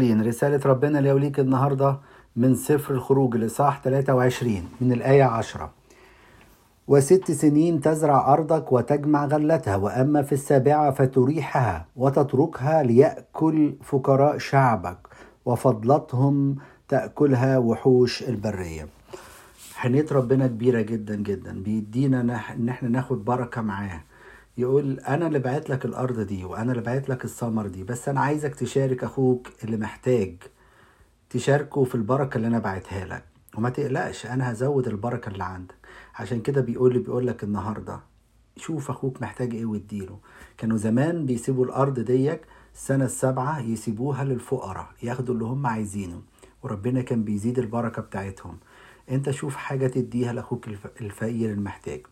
[0.00, 1.98] رسالة ربنا ليوليك النهاردة
[2.36, 5.70] من سفر الخروج الإصحاح 23 من الآية 10
[6.88, 14.98] وست سنين تزرع أرضك وتجمع غلتها وأما في السابعة فتريحها وتتركها ليأكل فقراء شعبك
[15.46, 16.56] وفضلتهم
[16.88, 18.86] تأكلها وحوش البرية.
[19.74, 22.20] حنية ربنا كبيرة جدا جدا بيدينا
[22.54, 24.00] إن إحنا ناخد بركة معاه.
[24.58, 28.20] يقول أنا اللي بعت لك الأرض دي وأنا اللي بعت لك الثمر دي بس أنا
[28.20, 30.36] عايزك تشارك أخوك اللي محتاج
[31.30, 33.24] تشاركه في البركة اللي أنا بعتها لك.
[33.58, 35.74] وما تقلقش أنا هزود البركة اللي عندك.
[36.14, 38.00] عشان كده بيقول لي بيقول لك النهارده
[38.56, 40.18] شوف أخوك محتاج إيه واديله.
[40.58, 42.40] كانوا زمان بيسيبوا الأرض ديك
[42.74, 46.22] السنة السابعة يسيبوها للفقراء ياخدوا اللي هم عايزينه.
[46.62, 48.58] وربنا كان بيزيد البركة بتاعتهم.
[49.10, 50.68] أنت شوف حاجة تديها لأخوك
[51.00, 52.06] الفقير المحتاج.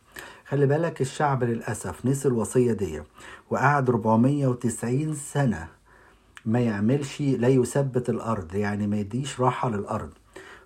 [0.49, 3.03] خلي بالك الشعب للأسف نسي الوصية دي
[3.51, 5.69] وقعد 490 سنة
[6.47, 10.11] ما يعملش لا يثبت الأرض يعني ما يديش راحة للأرض.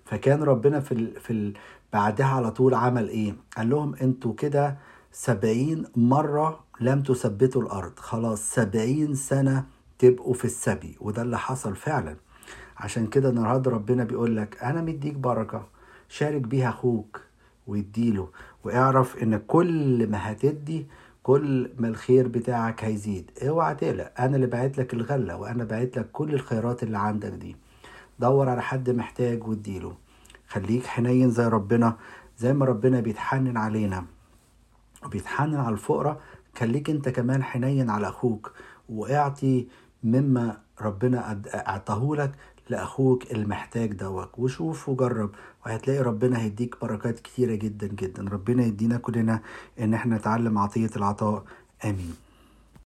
[0.05, 1.53] فكان ربنا في ال في ال
[1.93, 4.77] بعدها على طول عمل إيه؟ قال لهم أنتوا كده
[5.11, 7.99] سبعين مرة لم تثبتوا الأرض.
[7.99, 9.65] خلاص سبعين سنة
[9.99, 10.97] تبقوا في السبي.
[11.01, 12.15] وده اللي حصل فعلا.
[12.77, 15.67] عشان كده النهارده ربنا بيقول لك أنا مديك بركة
[16.09, 17.21] شارك بيها أخوك.
[17.67, 18.29] واديله
[18.63, 20.87] واعرف إن كل ما هتدي
[21.23, 23.31] كل ما الخير بتاعك هيزيد.
[23.47, 27.55] اوعى تقلق أنا اللي بعت لك الغلة وأنا بعت لك كل الخيرات اللي عندك دي.
[28.19, 29.95] دور على حد محتاج واديله.
[30.47, 31.97] خليك حنين زي ربنا
[32.37, 34.05] زي ما ربنا بيتحنن علينا.
[35.05, 36.21] وبيتحنن على الفقراء
[36.57, 38.53] خليك انت كمان حنين على أخوك.
[38.89, 39.67] واعطي
[40.03, 42.31] مما ربنا اعطاهولك
[42.69, 44.29] لأخوك المحتاج دوت.
[44.37, 45.29] وشوف وجرب
[45.65, 48.29] وهتلاقي ربنا هيديك بركات كتيرة جدا جدا.
[48.29, 49.39] ربنا يدينا كلنا
[49.79, 51.43] إن إحنا نتعلم عطية العطاء.
[51.85, 52.22] آمين.